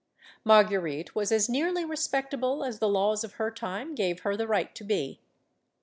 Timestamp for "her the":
4.21-4.47